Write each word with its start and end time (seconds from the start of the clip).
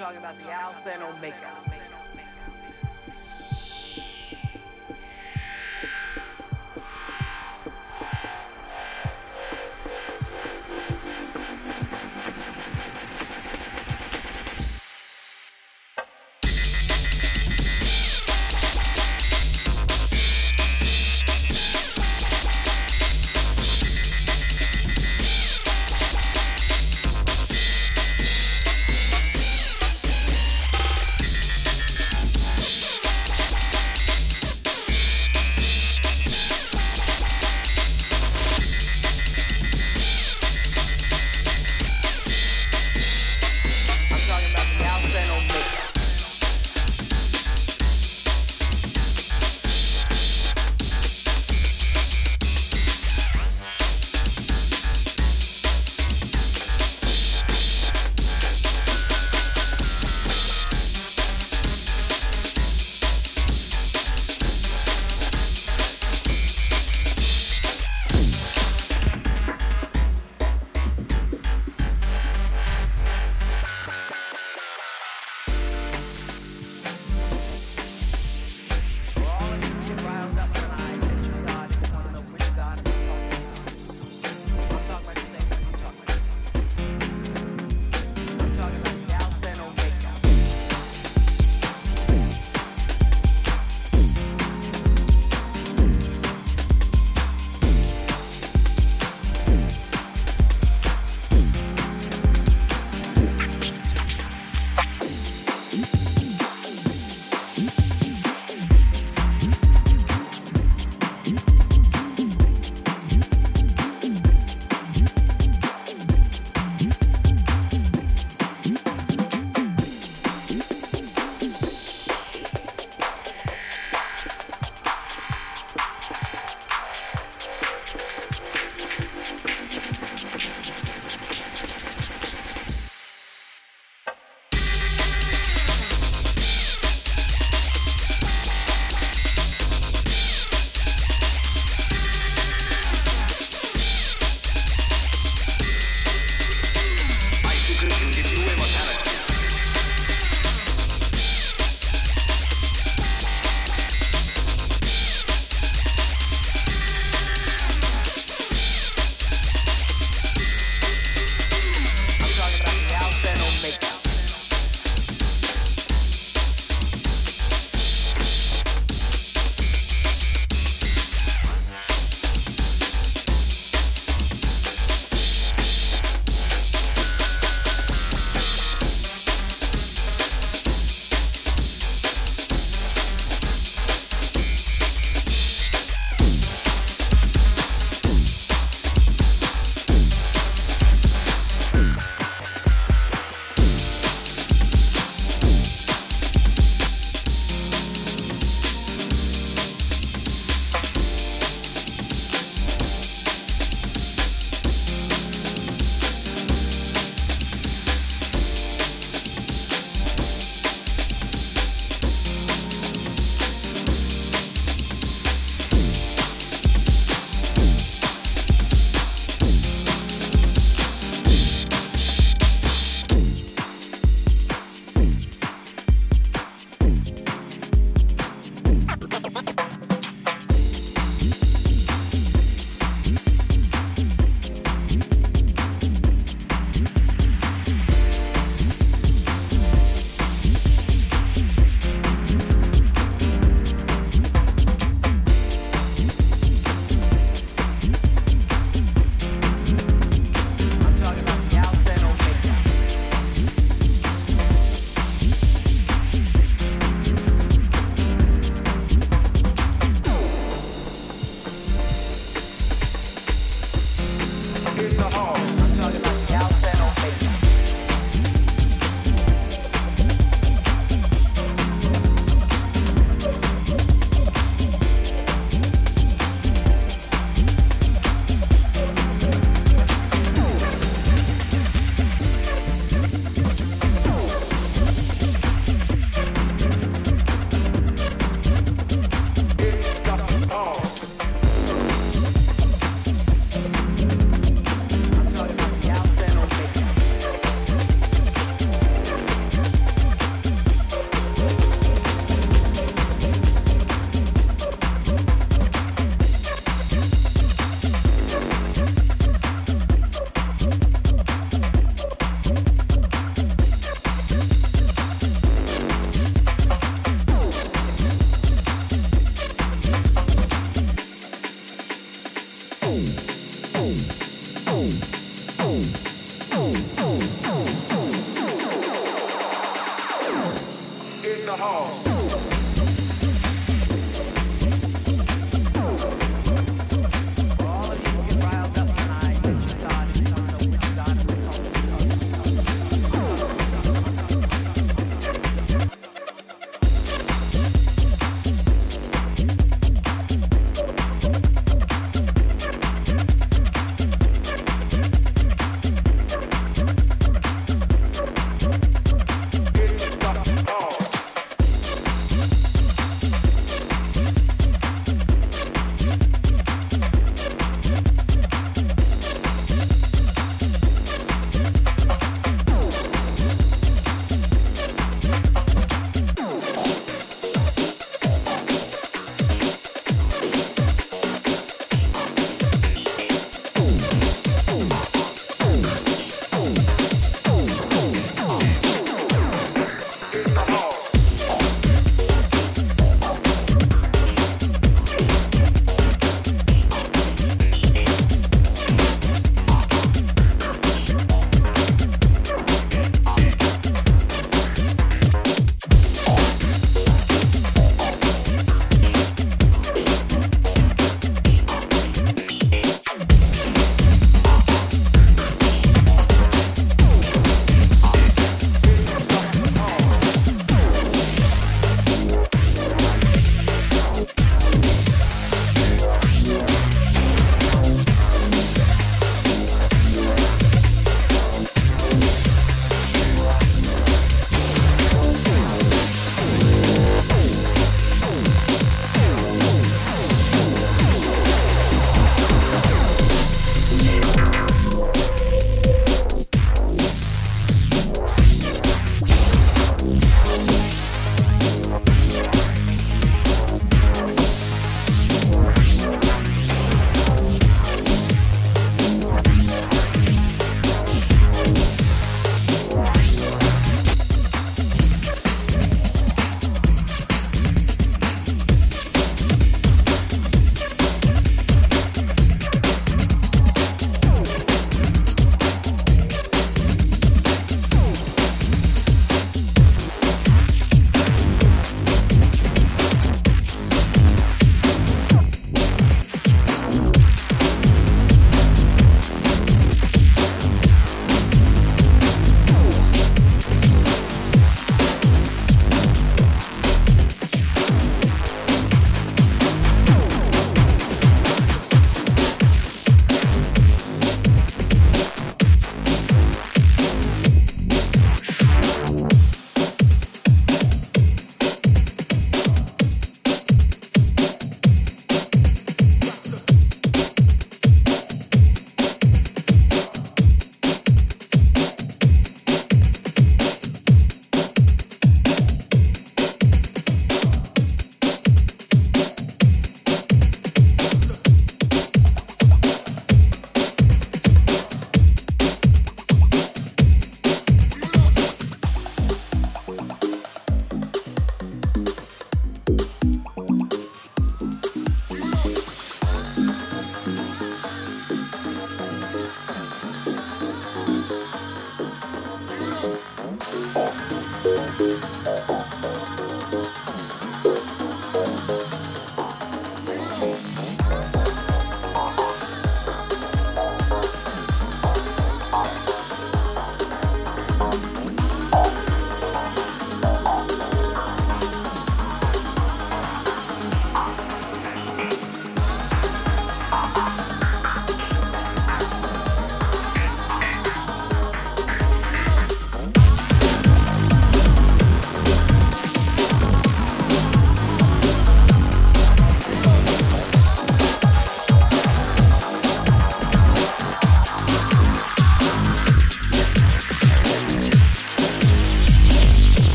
talking 0.00 0.16
about 0.16 0.29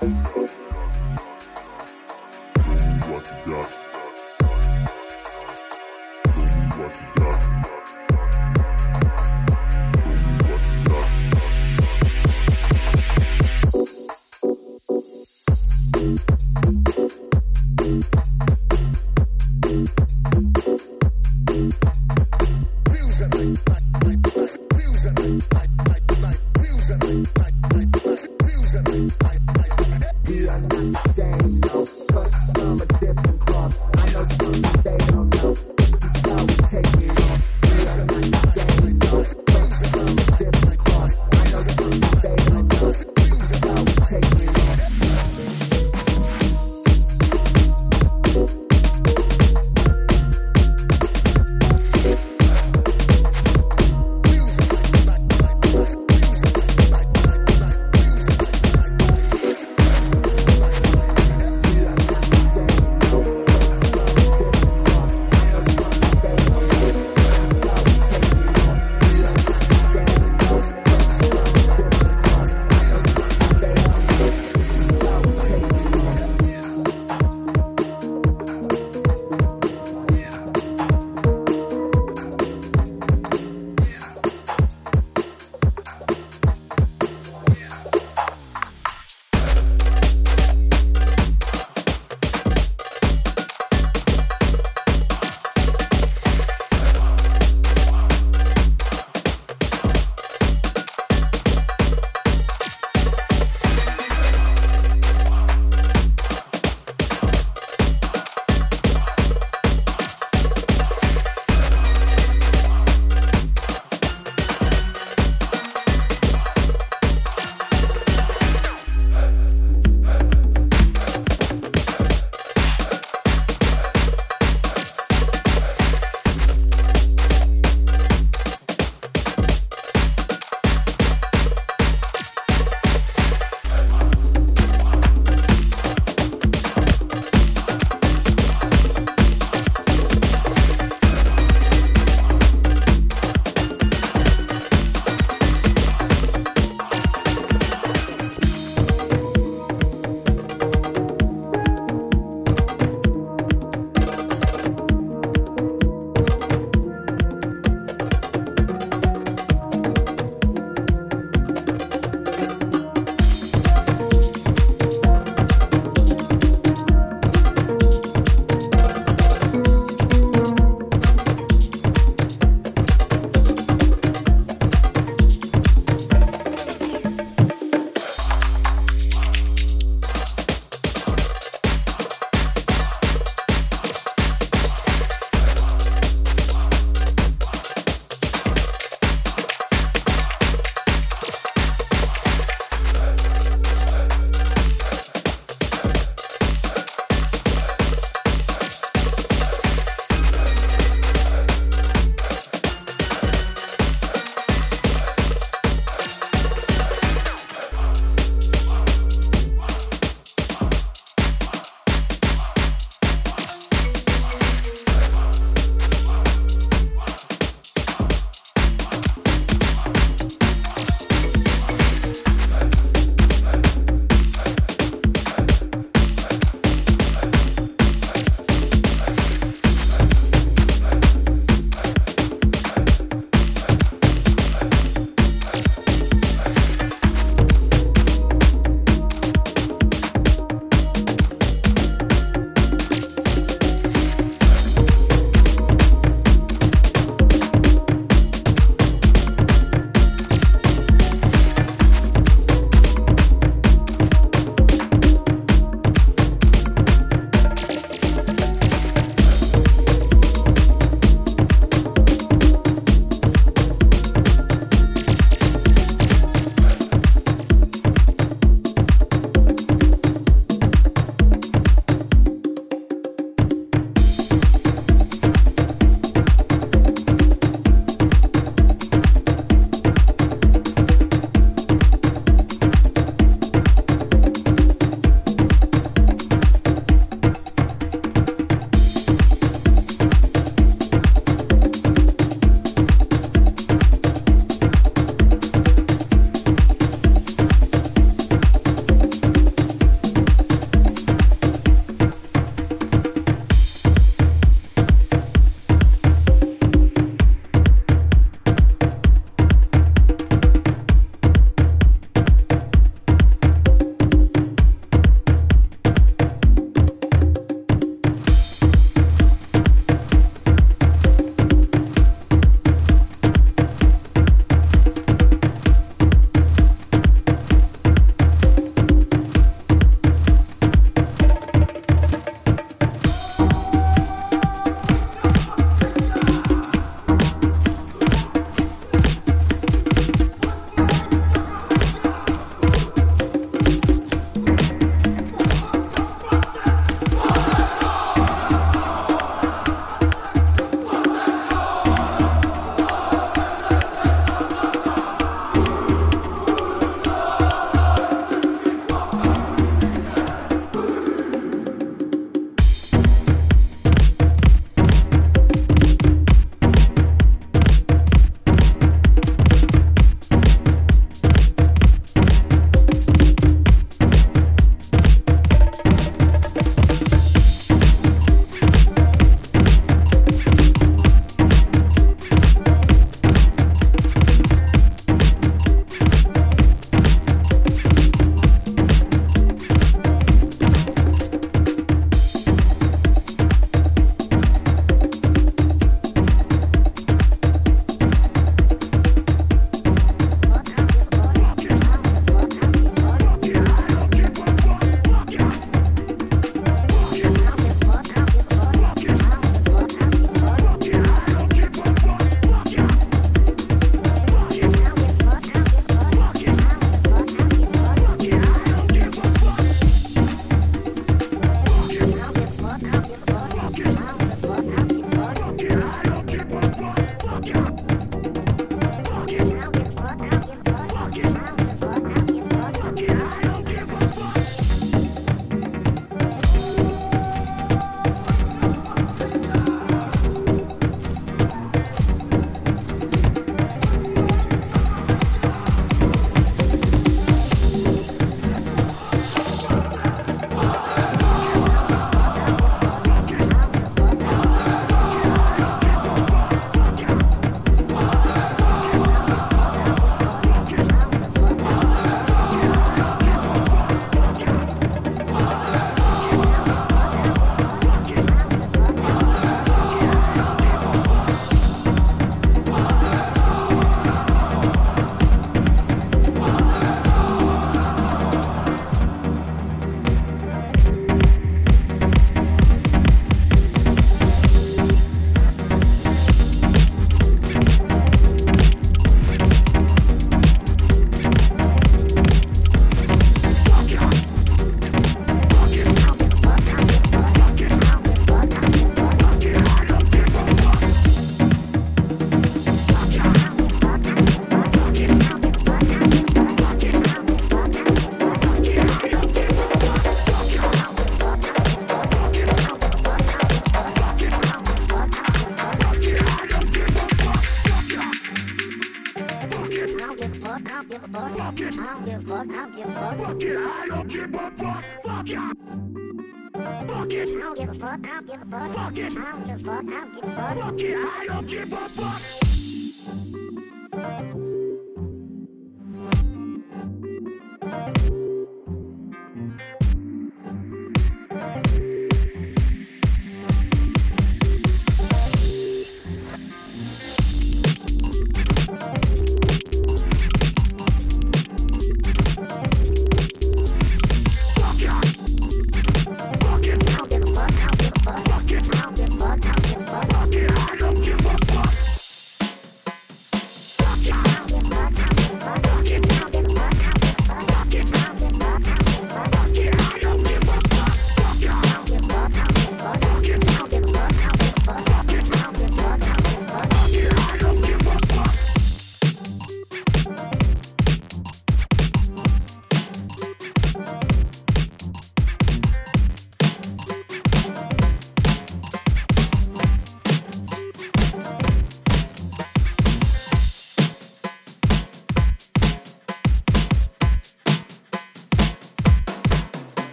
He 0.00 0.10